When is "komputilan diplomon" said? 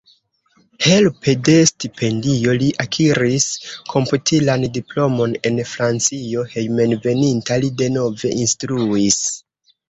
3.91-5.37